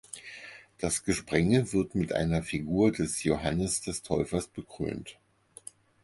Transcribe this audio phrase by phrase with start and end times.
[0.79, 5.19] Das Gesprenge wird mit einer Figur des Johannes des Täufers bekrönt.